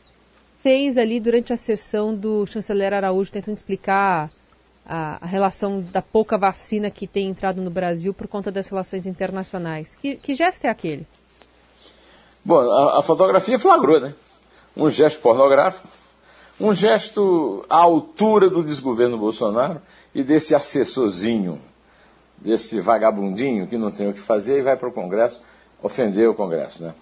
fez 0.59 0.97
ali 0.97 1.21
durante 1.21 1.53
a 1.53 1.57
sessão 1.57 2.15
do 2.15 2.47
chanceler 2.47 2.95
Araújo, 2.95 3.31
tentando 3.31 3.59
explicar 3.59 4.31
a, 4.87 5.23
a, 5.23 5.27
relação 5.27 5.83
da 5.83 6.01
pouca 6.01 6.39
vacina 6.39 6.91
que 6.91 7.07
tem 7.07 7.29
entrado 7.29 7.61
no 7.61 7.71
Brasil 7.71 8.15
por 8.15 8.27
conta 8.27 8.51
das 8.51 8.69
relações 8.69 9.07
internacionais. 9.07 9.95
Que, 9.95 10.17
que 10.17 10.35
gesto 10.35 10.65
é 10.65 10.71
aquele? 10.71 11.07
Bom, 12.45 12.61
a, 12.61 12.99
a, 12.99 13.03
fotografia 13.03 13.59
flagrou, 13.59 13.99
né? 13.99 14.15
Um 14.77 14.91
gesto 14.91 15.21
pornográfico, 15.21 15.89
um 16.61 16.75
gesto 16.75 17.65
à 17.71 17.79
altura 17.79 18.51
do 18.51 18.63
desgoverno 18.63 19.17
Bolsonaro 19.17 19.81
e 20.15 20.23
desse 20.23 20.55
assessorzinho, 20.55 21.61
desse 22.37 22.81
vagabundinho 22.81 23.67
que 23.67 23.79
não 23.79 23.91
tem 23.91 24.09
o 24.09 24.13
que 24.13 24.21
fazer 24.21 24.59
e 24.59 24.63
vai 24.63 24.77
para 24.77 24.89
o 24.89 24.93
Congresso 24.93 25.43
ofender 25.83 26.29
o 26.29 26.35
Congresso, 26.35 26.83
né? 26.83 26.95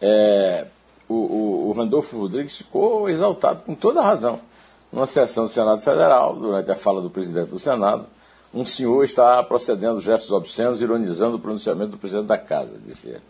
É, 0.00 0.66
o, 1.08 1.14
o, 1.14 1.68
o 1.68 1.72
Randolfo 1.72 2.18
Rodrigues 2.18 2.56
ficou 2.56 3.08
exaltado, 3.08 3.62
com 3.62 3.74
toda 3.74 4.00
a 4.00 4.04
razão. 4.04 4.40
Numa 4.90 5.06
sessão 5.06 5.44
do 5.44 5.50
Senado 5.50 5.80
Federal, 5.80 6.34
durante 6.34 6.70
a 6.70 6.76
fala 6.76 7.00
do 7.00 7.10
presidente 7.10 7.50
do 7.50 7.58
Senado, 7.58 8.06
um 8.52 8.64
senhor 8.64 9.02
está 9.04 9.42
procedendo 9.42 10.00
gestos 10.00 10.30
obscenos, 10.30 10.82
ironizando 10.82 11.36
o 11.36 11.40
pronunciamento 11.40 11.92
do 11.92 11.98
presidente 11.98 12.26
da 12.26 12.36
casa, 12.36 12.78
disse 12.84 13.08
ele. 13.08 13.22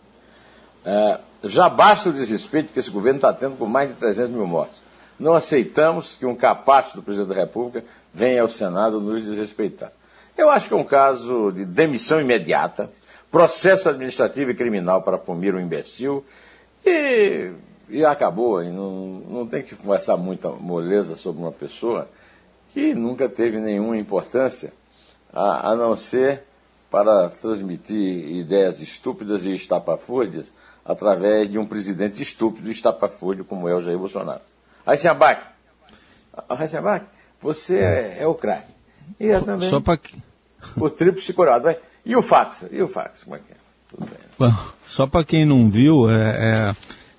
É, 0.83 1.19
já 1.43 1.67
basta 1.67 2.09
o 2.09 2.13
desrespeito 2.13 2.71
que 2.71 2.79
esse 2.79 2.89
governo 2.89 3.17
está 3.17 3.33
tendo 3.33 3.57
com 3.57 3.65
mais 3.65 3.89
de 3.89 3.95
300 3.95 4.31
mil 4.31 4.47
mortos. 4.47 4.81
Não 5.19 5.35
aceitamos 5.35 6.15
que 6.15 6.25
um 6.25 6.35
capacho 6.35 6.95
do 6.95 7.03
presidente 7.03 7.29
da 7.29 7.35
República 7.35 7.83
venha 8.13 8.41
ao 8.41 8.49
Senado 8.49 8.99
nos 8.99 9.23
desrespeitar. 9.23 9.91
Eu 10.37 10.49
acho 10.49 10.67
que 10.67 10.73
é 10.73 10.77
um 10.77 10.83
caso 10.83 11.51
de 11.51 11.65
demissão 11.65 12.19
imediata, 12.19 12.89
processo 13.29 13.89
administrativo 13.89 14.51
e 14.51 14.55
criminal 14.55 15.01
para 15.01 15.17
punir 15.17 15.53
um 15.53 15.59
imbecil 15.59 16.25
e, 16.85 17.51
e 17.89 18.05
acabou. 18.05 18.63
E 18.63 18.69
não, 18.69 19.21
não 19.29 19.47
tem 19.47 19.61
que 19.61 19.75
conversar 19.75 20.17
muita 20.17 20.49
moleza 20.49 21.15
sobre 21.15 21.41
uma 21.41 21.51
pessoa 21.51 22.09
que 22.73 22.95
nunca 22.95 23.29
teve 23.29 23.59
nenhuma 23.59 23.97
importância, 23.97 24.73
a, 25.31 25.71
a 25.71 25.75
não 25.75 25.95
ser 25.95 26.43
para 26.89 27.29
transmitir 27.29 28.35
ideias 28.35 28.79
estúpidas 28.79 29.45
e 29.45 29.53
estapafúrdias 29.53 30.51
através 30.85 31.49
de 31.49 31.57
um 31.57 31.65
presidente 31.65 32.21
estúpido 32.21 32.69
e 32.69 32.71
estapafúrdio 32.71 33.45
como 33.45 33.67
é 33.67 33.75
o 33.75 33.81
Jair 33.81 33.97
Bolsonaro. 33.97 34.41
Aí 34.85 34.97
se 34.97 35.07
abaque, 35.07 35.45
você 37.41 37.77
é, 37.77 38.17
é 38.21 38.27
o 38.27 38.33
craque. 38.33 38.73
E 39.19 39.25
eu 39.27 39.41
também. 39.41 39.69
Só 39.69 39.79
para 39.79 39.99
O 40.77 40.89
tríplice 40.89 41.33
curado. 41.33 41.73
E 42.05 42.15
o 42.15 42.21
fax? 42.21 42.65
E 42.71 42.81
o 42.81 42.87
fax? 42.87 43.23
Como 43.23 43.35
é 43.35 43.39
que 43.39 43.53
é? 43.53 43.63
Bom, 44.37 44.53
só 44.85 45.05
para 45.05 45.23
quem 45.23 45.45
não 45.45 45.69
viu, 45.69 46.09
é, 46.09 46.75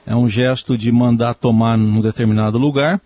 é, 0.07 0.13
é, 0.13 0.17
um 0.17 0.29
gesto 0.29 0.77
de 0.77 0.91
mandar 0.91 1.35
tomar 1.35 1.79
num 1.79 2.01
determinado 2.01 2.59
lugar, 2.59 3.01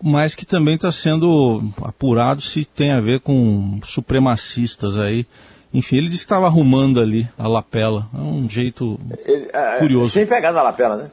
mas 0.00 0.34
que 0.34 0.46
também 0.46 0.76
está 0.76 0.92
sendo 0.92 1.62
apurado 1.82 2.40
se 2.40 2.64
tem 2.64 2.92
a 2.92 3.00
ver 3.00 3.20
com 3.20 3.80
supremacistas 3.82 4.96
aí. 4.96 5.26
Enfim, 5.72 5.98
ele 5.98 6.08
disse 6.08 6.24
que 6.24 6.32
estava 6.32 6.46
arrumando 6.46 7.00
ali 7.00 7.28
a 7.36 7.46
lapela. 7.46 8.08
É 8.14 8.18
um 8.18 8.48
jeito 8.48 8.98
ele, 9.26 9.50
é, 9.52 9.78
curioso. 9.78 10.10
Sem 10.12 10.26
pegar 10.26 10.52
na 10.52 10.62
lapela, 10.62 10.96
né? 10.96 11.10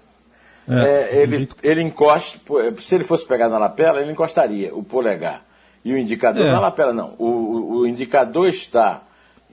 É, 0.68 1.18
é, 1.18 1.22
ele, 1.22 1.38
jeito... 1.38 1.56
ele 1.62 1.82
encosta, 1.82 2.40
se 2.80 2.96
ele 2.96 3.04
fosse 3.04 3.26
pegar 3.26 3.50
na 3.50 3.58
lapela, 3.58 4.02
ele 4.02 4.12
encostaria 4.12 4.74
o 4.74 4.84
polegar 4.84 5.46
e 5.84 5.94
o 5.94 5.98
indicador 5.98 6.44
é. 6.44 6.52
na 6.52 6.60
lapela. 6.60 6.92
Não, 6.92 7.14
o, 7.20 7.80
o 7.80 7.88
indicador 7.88 8.48
está 8.48 9.04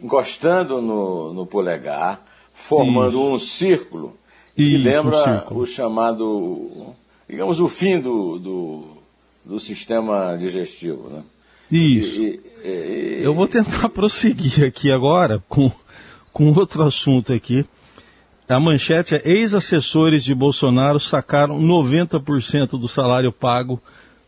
encostando 0.02 0.80
no, 0.80 1.35
no 1.35 1.47
polegar, 1.47 2.21
formando 2.54 3.18
Isso. 3.18 3.32
um 3.32 3.38
círculo 3.38 4.16
que 4.56 4.62
Isso, 4.62 4.85
lembra 4.85 5.47
um 5.50 5.59
o 5.59 5.66
chamado, 5.66 6.94
digamos, 7.28 7.61
o 7.61 7.68
fim 7.68 8.00
do, 8.00 8.38
do, 8.38 8.85
do 9.44 9.61
sistema 9.61 10.37
digestivo. 10.37 11.09
Né? 11.09 11.23
Isso. 11.73 12.21
E, 12.21 12.41
e, 12.62 12.69
e, 12.69 13.25
Eu 13.25 13.35
vou 13.35 13.49
tentar 13.49 13.88
prosseguir 13.91 14.64
aqui 14.64 14.93
agora 14.93 15.43
com, 15.49 15.73
com 16.33 16.52
outro 16.52 16.83
assunto 16.83 17.33
aqui. 17.33 17.67
A 18.49 18.61
manchete 18.61 19.14
é: 19.14 19.23
ex-assessores 19.25 20.23
de 20.23 20.35
Bolsonaro 20.35 21.00
sacaram 21.00 21.59
90% 21.59 22.79
do 22.79 22.87
salário 22.87 23.33
pago 23.33 23.81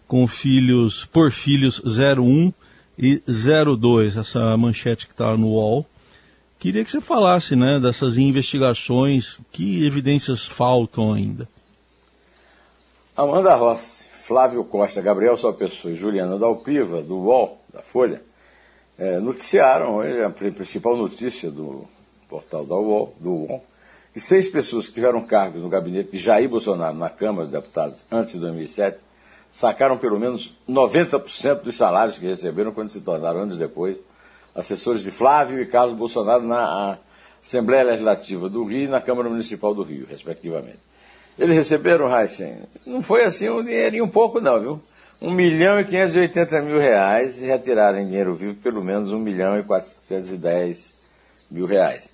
com 0.09 0.27
filhos 0.27 1.05
por 1.05 1.31
filhos 1.31 1.83
01 1.85 2.53
e 2.99 3.23
02. 3.27 4.17
Essa 4.17 4.57
manchete 4.57 5.07
que 5.07 5.13
está 5.13 5.37
no 5.37 5.49
UOL. 5.49 5.87
Queria 6.59 6.83
que 6.83 6.91
você 6.91 7.01
falasse 7.01 7.55
né, 7.55 7.79
dessas 7.79 8.17
investigações, 8.17 9.39
que 9.53 9.85
evidências 9.85 10.47
faltam 10.47 11.13
ainda. 11.13 11.47
Amanda 13.15 13.55
Rossi, 13.55 14.09
Flávio 14.25 14.65
Costa, 14.65 15.03
Gabriel 15.03 15.37
Pessoa 15.53 15.93
e 15.93 15.97
Juliana 15.97 16.39
Dalpiva, 16.39 17.03
do 17.03 17.19
UOL, 17.19 17.61
da 17.71 17.83
Folha, 17.83 18.23
é, 18.99 19.21
noticiaram, 19.21 20.01
a 20.01 20.31
principal 20.31 20.97
notícia 20.97 21.51
do 21.51 21.87
portal 22.27 22.65
da 22.65 22.75
UOL, 22.75 23.15
do 23.21 23.31
UOL, 23.31 23.63
que 24.15 24.21
seis 24.21 24.49
pessoas 24.49 24.89
que 24.89 24.95
tiveram 24.95 25.21
cargos 25.27 25.61
no 25.61 25.69
gabinete 25.69 26.13
de 26.13 26.17
Jair 26.17 26.49
Bolsonaro 26.49 26.97
na 26.97 27.11
Câmara 27.11 27.45
de 27.45 27.53
Deputados 27.53 28.03
antes 28.11 28.33
de 28.33 28.41
2007 28.41 28.97
sacaram 29.53 29.99
pelo 29.99 30.19
menos 30.19 30.57
90% 30.67 31.61
dos 31.61 31.77
salários 31.77 32.19
que 32.19 32.25
receberam 32.25 32.73
quando 32.73 32.89
se 32.89 33.03
tornaram 33.03 33.41
anos 33.41 33.59
depois 33.59 34.03
assessores 34.55 35.03
de 35.03 35.11
Flávio 35.11 35.61
e 35.61 35.67
Carlos 35.67 35.99
Bolsonaro 35.99 36.43
na 36.43 36.99
Assembleia 37.43 37.85
Legislativa 37.85 38.49
do 38.49 38.65
Rio 38.65 38.85
e 38.85 38.89
na 38.89 39.03
Câmara 39.03 39.29
Municipal 39.29 39.75
do 39.75 39.83
Rio, 39.83 40.07
respectivamente. 40.07 40.94
Eles 41.39 41.57
receberam, 41.57 42.17
Heisen, 42.17 42.63
não 42.87 43.03
foi 43.03 43.25
assim 43.25 43.49
um 43.49 43.63
dinheirinho 43.63 44.07
pouco 44.09 44.41
não, 44.41 44.61
viu? 44.61 44.83
1 45.21 45.31
milhão 45.31 45.81
e 45.81 45.85
580 45.85 46.63
mil 46.63 46.79
reais 46.79 47.41
e 47.41 47.47
retiraram 47.47 47.99
em 47.99 48.07
dinheiro 48.07 48.35
vivo 48.35 48.57
pelo 48.57 48.85
menos 48.85 49.11
1 49.11 49.19
milhão 49.19 49.59
e 49.59 49.63
410 49.63 50.95
mil 51.51 51.67
reais. 51.67 52.11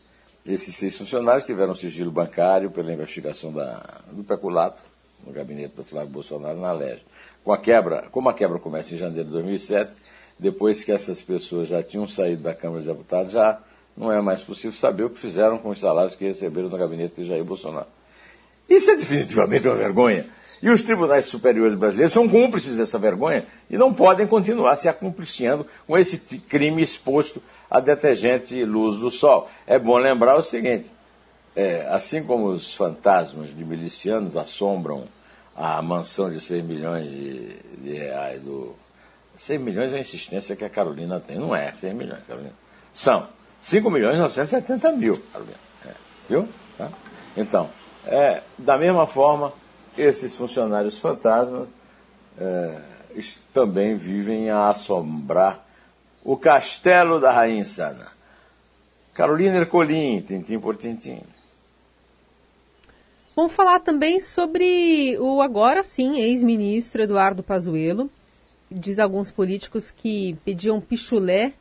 Esses 0.46 0.74
seis 0.74 0.96
funcionários 0.96 1.44
tiveram 1.44 1.74
sigilo 1.74 2.10
bancário 2.10 2.70
pela 2.70 2.92
investigação 2.92 3.52
da, 3.52 4.00
do 4.10 4.24
peculato 4.24 4.80
no 5.26 5.32
gabinete 5.32 5.76
do 5.76 5.84
Flávio 5.84 6.10
Bolsonaro 6.10 6.58
na 6.58 6.72
Lege. 6.72 7.02
Com 7.44 7.52
a 7.52 7.58
quebra, 7.58 8.08
como 8.10 8.28
a 8.28 8.34
quebra 8.34 8.58
começa 8.58 8.94
em 8.94 8.98
janeiro 8.98 9.26
de 9.26 9.32
2007, 9.32 9.92
depois 10.38 10.82
que 10.82 10.92
essas 10.92 11.20
pessoas 11.20 11.68
já 11.68 11.82
tinham 11.82 12.06
saído 12.06 12.42
da 12.42 12.54
Câmara 12.54 12.80
de 12.80 12.88
Deputados, 12.88 13.32
já 13.32 13.60
não 13.94 14.10
é 14.10 14.20
mais 14.22 14.42
possível 14.42 14.72
saber 14.72 15.04
o 15.04 15.10
que 15.10 15.18
fizeram 15.18 15.58
com 15.58 15.68
os 15.68 15.80
salários 15.80 16.16
que 16.16 16.24
receberam 16.24 16.68
no 16.68 16.78
gabinete 16.78 17.16
de 17.16 17.26
Jair 17.26 17.44
Bolsonaro. 17.44 17.88
Isso 18.70 18.88
é 18.92 18.96
definitivamente 18.96 19.66
uma 19.66 19.74
vergonha. 19.74 20.26
E 20.62 20.70
os 20.70 20.82
tribunais 20.82 21.26
superiores 21.26 21.74
brasileiros 21.74 22.12
são 22.12 22.28
cúmplices 22.28 22.76
dessa 22.76 22.98
vergonha 22.98 23.44
e 23.68 23.76
não 23.76 23.92
podem 23.92 24.26
continuar 24.26 24.76
se 24.76 24.88
acumpliciando 24.88 25.66
com 25.86 25.98
esse 25.98 26.18
crime 26.18 26.80
exposto 26.80 27.42
a 27.68 27.80
detergente 27.80 28.62
luz 28.64 28.98
do 29.00 29.10
sol. 29.10 29.50
É 29.66 29.78
bom 29.78 29.96
lembrar 29.96 30.36
o 30.36 30.42
seguinte: 30.42 30.90
é, 31.56 31.86
assim 31.90 32.22
como 32.22 32.48
os 32.48 32.74
fantasmas 32.74 33.48
de 33.56 33.64
milicianos 33.64 34.36
assombram 34.36 35.04
a 35.56 35.80
mansão 35.82 36.30
de 36.30 36.40
6 36.40 36.62
milhões 36.62 37.10
de, 37.10 37.56
de 37.78 37.92
reais 37.94 38.40
do. 38.40 38.76
6 39.36 39.60
milhões 39.60 39.92
é 39.92 39.96
a 39.96 40.00
insistência 40.00 40.54
que 40.54 40.64
a 40.64 40.70
Carolina 40.70 41.18
tem. 41.18 41.38
Não 41.38 41.56
é 41.56 41.72
6 41.72 41.94
milhões, 41.94 42.22
Carolina. 42.26 42.52
São 42.92 43.26
5 43.62 43.90
milhões 43.90 44.16
e 44.16 44.18
970 44.18 44.92
mil, 44.92 45.16
Carolina. 45.32 45.58
É, 45.86 45.92
viu? 46.28 46.46
Tá? 46.76 46.90
Então, 47.36 47.70
é, 48.06 48.42
da 48.58 48.78
mesma 48.78 49.06
forma, 49.06 49.52
esses 49.96 50.34
funcionários 50.34 50.98
fantasmas 50.98 51.68
é, 52.38 52.80
também 53.52 53.96
vivem 53.96 54.50
a 54.50 54.68
assombrar 54.68 55.64
o 56.24 56.36
castelo 56.36 57.20
da 57.20 57.32
Rainha 57.32 57.60
Insana. 57.60 58.08
Carolina 59.14 59.56
Ercolim, 59.56 60.22
tintim 60.22 60.58
por 60.58 60.76
tintim. 60.76 61.22
Vamos 63.34 63.52
falar 63.52 63.80
também 63.80 64.20
sobre 64.20 65.16
o 65.18 65.40
agora 65.40 65.82
sim 65.82 66.18
ex-ministro 66.18 67.02
Eduardo 67.02 67.42
Pazuello. 67.42 68.10
Diz 68.70 68.98
alguns 68.98 69.30
políticos 69.30 69.90
que 69.90 70.36
pediam 70.44 70.80
pichulé 70.80 71.52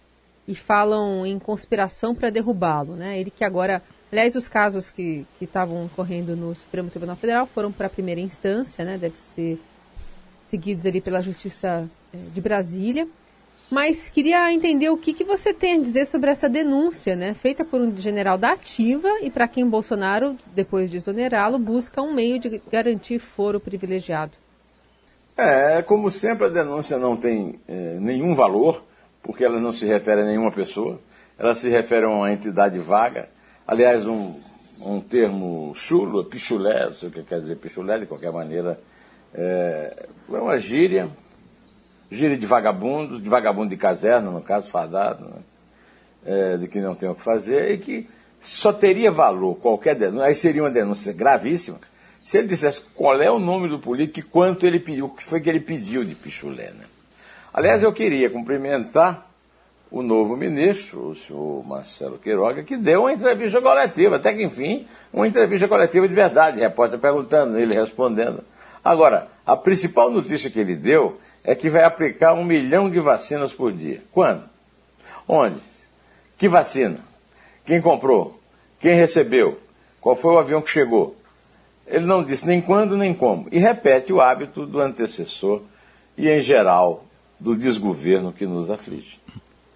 e 0.48 0.54
falam 0.54 1.26
em 1.26 1.40
conspiração 1.40 2.14
para 2.14 2.30
derrubá-lo. 2.30 2.96
Né? 2.96 3.20
Ele 3.20 3.32
que 3.32 3.44
agora, 3.44 3.82
aliás, 4.12 4.36
os 4.36 4.48
casos 4.48 4.92
que 4.92 5.26
estavam 5.42 5.90
correndo 5.96 6.36
no 6.36 6.56
Supremo 6.56 6.90
Tribunal 6.90 7.16
Federal 7.16 7.48
foram 7.48 7.72
para 7.72 7.88
a 7.88 7.90
primeira 7.90 8.22
instância, 8.22 8.84
né? 8.86 8.98
deve 8.98 9.16
ser 9.36 9.60
seguidos 10.48 10.86
ali 10.86 11.00
pela 11.00 11.22
Justiça 11.22 11.90
eh, 12.14 12.18
de 12.34 12.42
Brasília. 12.42 13.08
Mas 13.70 14.10
queria 14.10 14.52
entender 14.52 14.90
o 14.90 14.98
que, 14.98 15.14
que 15.14 15.24
você 15.24 15.54
tem 15.54 15.76
a 15.76 15.80
dizer 15.80 16.06
sobre 16.06 16.32
essa 16.32 16.50
denúncia, 16.50 17.16
né, 17.16 17.36
feita 17.36 17.64
por 17.64 17.80
um 17.80 17.96
general 17.96 18.36
da 18.36 18.54
ativa 18.54 19.08
e 19.22 19.30
para 19.30 19.48
quem 19.48 19.70
Bolsonaro, 19.70 20.36
depois 20.56 20.90
de 20.90 20.98
exonerá-lo, 20.98 21.60
busca 21.60 22.02
um 22.02 22.12
meio 22.12 22.40
de 22.40 22.60
garantir 22.72 23.20
foro 23.20 23.60
privilegiado. 23.60 24.32
É, 25.38 25.84
como 25.84 26.10
sempre, 26.10 26.48
a 26.48 26.50
denúncia 26.50 26.98
não 26.98 27.16
tem 27.16 27.60
é, 27.68 27.98
nenhum 28.00 28.34
valor, 28.34 28.84
porque 29.22 29.46
ela 29.46 29.60
não 29.60 29.72
se 29.72 29.86
refere 29.86 30.22
a 30.22 30.26
nenhuma 30.26 30.52
pessoa, 30.52 31.00
ela 31.38 31.54
se 31.54 31.70
refere 31.70 32.06
a 32.06 32.10
uma 32.10 32.34
entidade 32.34 32.80
vaga. 32.80 33.30
Aliás, 33.72 34.08
um, 34.08 34.34
um 34.82 35.00
termo 35.00 35.74
chulo, 35.76 36.26
pichulé, 36.26 36.88
não 36.88 36.94
sei 36.96 37.08
o 37.08 37.12
que 37.12 37.22
quer 37.22 37.40
dizer 37.40 37.56
pichulé, 37.58 38.00
de 38.00 38.08
qualquer 38.08 38.32
maneira, 38.32 38.82
é, 39.32 40.08
é 40.28 40.38
uma 40.40 40.58
gíria 40.58 41.08
gíria 42.10 42.36
de 42.36 42.48
vagabundo, 42.48 43.22
de 43.22 43.30
vagabundo 43.30 43.70
de 43.70 43.78
caserna, 43.78 44.32
no 44.32 44.42
caso, 44.42 44.72
fardado, 44.72 45.24
né? 45.24 45.42
é, 46.26 46.58
de 46.58 46.68
que 46.68 46.82
não 46.82 46.96
tem 46.96 47.08
o 47.10 47.14
que 47.14 47.22
fazer, 47.22 47.70
e 47.70 47.78
que 47.78 48.10
só 48.42 48.74
teria 48.74 49.12
valor 49.12 49.54
qualquer 49.58 49.94
denúncia, 49.94 50.26
aí 50.26 50.34
seria 50.34 50.64
uma 50.64 50.72
denúncia 50.72 51.14
gravíssima, 51.14 51.80
se 52.24 52.40
ele 52.40 52.48
dissesse 52.48 52.82
qual 52.96 53.22
é 53.22 53.30
o 53.30 53.38
nome 53.38 53.70
do 53.70 53.78
político 53.78 54.20
e 54.20 54.24
quanto 54.24 54.66
ele 54.66 54.80
pediu, 54.80 55.06
o 55.06 55.10
que 55.12 55.24
foi 55.24 55.42
que 55.42 55.48
ele 55.48 55.60
pediu 55.60 56.04
de 56.04 56.16
pichulé. 56.16 56.72
Né? 56.72 56.86
Aliás, 57.54 57.84
eu 57.84 57.94
queria 57.94 58.32
cumprimentar 58.32 59.29
o 59.92 60.04
novo 60.04 60.38
ministro, 60.38 61.10
o 61.10 61.16
senhor 61.16 61.66
Marcelo 61.66 62.20
Queiroga, 62.20 62.64
que 62.64 62.78
deu 62.78 63.02
uma 63.02 63.14
entrevista 63.14 63.62
coletiva, 63.62 64.18
até 64.18 64.34
que 64.34 64.44
enfim, 64.44 64.86
uma 65.12 65.28
entrevista 65.28 65.68
coletiva 65.68 66.08
de 66.08 66.14
verdade, 66.14 66.60
repórter 66.60 67.00
perguntando, 67.00 67.58
ele 67.58 67.74
respondendo. 67.74 68.44
Agora, 68.84 69.28
a 69.46 69.58
principal 69.58 70.12
notícia 70.12 70.50
que 70.50 70.60
ele 70.60 70.76
deu 70.76 71.20
é 71.44 71.56
que 71.56 71.70
vai 71.70 71.84
aplicar 71.84 72.34
um 72.34 72.44
milhão 72.44 72.90
de 72.90 73.00
vacinas 73.00 73.52
por 73.52 73.72
dia. 73.72 74.02
Quando? 74.12 74.44
Onde? 75.28 75.60
Que 76.38 76.48
vacina? 76.48 77.00
Quem 77.66 77.82
comprou? 77.82 78.40
Quem 78.80 78.96
recebeu? 78.96 79.60
Qual 80.00 80.16
foi 80.16 80.34
o 80.34 80.40
avião 80.40 80.62
que 80.62 80.70
chegou? 80.70 81.16
Ele 81.86 82.06
não 82.06 82.24
disse 82.24 82.46
nem 82.46 82.62
quando 82.62 82.96
nem 82.96 83.14
como. 83.14 83.48
E 83.52 83.60
repete 83.60 84.14
o 84.14 84.22
hábito 84.22 84.66
do 84.66 84.80
antecessor 84.80 85.64
e, 86.16 86.30
em 86.30 86.40
geral, 86.40 87.04
do 87.40 87.56
desgoverno 87.56 88.32
que 88.32 88.46
nos 88.46 88.70
aflige. 88.70 89.19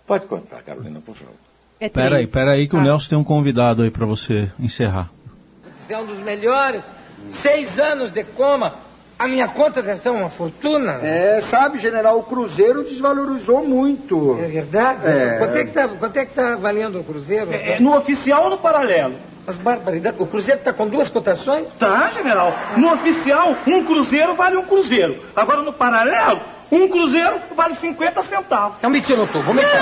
Pode 0.06 0.28
contar, 0.28 0.62
Carolina, 0.62 1.00
por 1.02 1.16
favor. 1.16 1.36
É 1.80 1.89
peraí, 1.89 2.28
peraí, 2.28 2.68
que 2.68 2.76
ah. 2.76 2.80
o 2.80 2.82
Nelson 2.82 3.10
tem 3.10 3.18
um 3.18 3.24
convidado 3.24 3.84
aí 3.84 3.92
para 3.92 4.06
você 4.06 4.52
encerrar. 4.60 5.10
É 5.89 5.98
um 5.98 6.06
dos 6.06 6.20
melhores. 6.20 6.84
Seis 7.28 7.80
anos 7.80 8.12
de 8.12 8.24
coma 8.24 8.74
a 9.18 9.28
minha 9.28 9.48
conta 9.48 9.82
deve 9.82 10.02
ser 10.02 10.10
uma 10.10 10.30
fortuna. 10.30 11.00
É, 11.02 11.39
sabe, 11.42 11.78
general, 11.78 12.20
o 12.20 12.24
Cruzeiro 12.24 12.84
desvalorizou 12.84 13.66
muito. 13.66 14.38
É 14.42 14.48
verdade? 14.48 15.08
É. 15.08 15.38
Quanto 15.38 15.56
é 15.56 15.63
que 15.63 15.70
está 15.70 15.88
quanto 15.88 16.18
é 16.18 16.26
que 16.26 16.34
tá 16.34 16.56
valendo 16.56 17.00
o 17.00 17.04
Cruzeiro? 17.04 17.54
É, 17.54 17.80
no 17.80 17.96
oficial 17.96 18.46
ou 18.46 18.50
no 18.50 18.58
paralelo? 18.58 19.16
Mas 19.46 19.58
barbaridade, 19.58 20.18
o 20.20 20.26
Cruzeiro 20.26 20.60
está 20.60 20.74
com 20.74 20.88
duas 20.88 21.10
cotações? 21.10 21.74
Tá, 21.76 22.10
general. 22.10 22.54
No 22.76 22.94
oficial, 22.94 23.56
um 23.68 23.86
Cruzeiro 23.86 24.36
vale 24.36 24.58
um 24.58 24.63
Cruzeiro. 24.63 25.18
Agora 25.36 25.62
no 25.62 25.74
paralelo, 25.74 26.42
um 26.76 26.88
cruzeiro 26.88 27.40
vale 27.56 27.76
50 27.76 28.24
centavos. 28.24 28.78
Então 28.80 28.90
me 28.90 29.02
tira 29.02 29.22
o 29.22 29.28
tubo, 29.28 29.54
me 29.54 29.62
tira. 29.62 29.82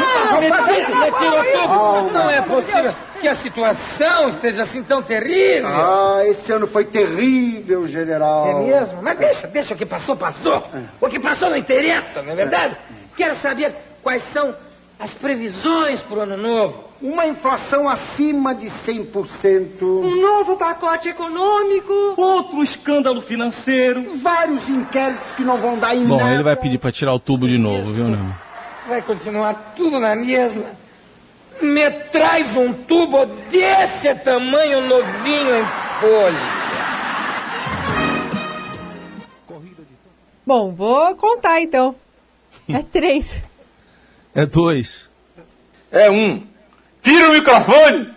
Não, 2.12 2.30
é 2.30 2.42
possível 2.42 2.94
que 3.20 3.28
a 3.28 3.36
situação 3.36 4.30
esteja 4.30 4.64
assim 4.64 4.84
tão 4.84 5.02
terrível. 5.02 5.68
Ah, 5.68 6.22
esse 6.26 6.52
ano 6.52 6.68
foi 6.68 6.86
terrível, 6.86 7.88
general. 7.88 8.50
É 8.50 8.54
mesmo? 8.66 9.02
Mas 9.02 9.18
deixa, 9.18 9.48
deixa 9.48 9.74
o 9.74 9.78
que 9.78 9.86
passou, 9.86 10.16
passou. 10.16 10.64
O 11.00 11.08
que 11.08 11.20
passou 11.20 11.50
não 11.50 11.58
interessa, 11.58 12.22
não 12.22 12.34
é 12.34 12.36
verdade? 12.36 12.78
Quero 13.16 13.36
saber 13.36 13.76
quais 14.02 14.24
são 14.34 14.54
as 15.02 15.16
previsões 15.16 16.00
para 16.00 16.20
o 16.20 16.22
ano 16.22 16.38
novo. 16.38 16.84
Uma 17.02 17.26
inflação 17.26 17.90
acima 17.90 18.54
de 18.54 18.68
100%. 18.68 19.82
Um 19.82 20.22
novo 20.22 20.56
pacote 20.56 21.10
econômico. 21.10 21.92
Outro 22.16 22.62
escândalo 22.62 23.20
financeiro. 23.20 24.16
Vários 24.18 24.70
inquéritos 24.70 25.32
que 25.32 25.44
não 25.44 25.58
vão 25.58 25.80
dar 25.80 25.96
em 25.96 26.06
Bom, 26.06 26.18
nada. 26.18 26.36
ele 26.36 26.44
vai 26.44 26.56
pedir 26.56 26.78
para 26.78 26.92
tirar 26.92 27.14
o 27.16 27.20
tubo 27.20 27.48
de 27.48 27.58
novo, 27.58 27.92
viu, 27.92 28.04
Nemo? 28.04 28.36
Vai 28.88 29.02
continuar 29.02 29.74
tudo 29.76 30.00
na 30.00 30.16
mesma. 30.16 30.66
Me 31.60 31.90
traz 31.90 32.56
um 32.56 32.72
tubo 32.72 33.26
desse 33.50 34.14
tamanho 34.24 34.82
novinho 34.88 35.56
em 35.56 35.66
folha. 36.00 36.62
Bom, 40.46 40.72
vou 40.74 41.16
contar 41.16 41.60
então. 41.60 41.96
É 42.70 42.84
três. 42.84 43.42
É 44.34 44.46
dois. 44.46 45.10
É 45.91 46.10
um. 46.10 46.46
Tira 47.02 47.30
o 47.30 47.34
microfone! 47.34 48.13